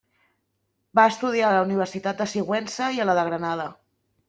[0.99, 3.71] Va estudiar a la universitat de Sigüenza i a la de Granada.